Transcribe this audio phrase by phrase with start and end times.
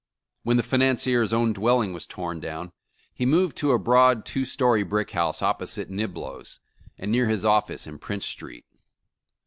[0.41, 2.71] When the financier's own dwelling was torn down,
[3.13, 6.59] he moved to a broad two story brick house opposite Niblo's,
[6.97, 8.65] and near his office in Prince Street.